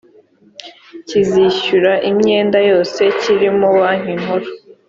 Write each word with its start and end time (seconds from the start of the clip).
kizishyura 1.07 1.93
imyenda 2.09 2.57
yose 2.69 3.01
kirimo 3.19 3.67
banki 3.79 4.13
nkuru 4.21 4.47